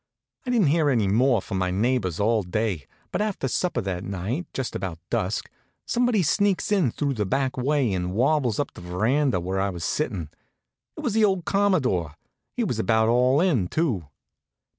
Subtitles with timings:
[0.47, 4.47] I didn't hear any more from my neighbors all day, but after supper that night,
[4.51, 5.47] just about dusk,
[5.85, 9.69] somebody sneaks in through the back way and wabbles up to the veranda where I
[9.69, 10.31] was sittin'.
[10.97, 12.15] It was the old Commodore.
[12.55, 14.07] He was about all in, too.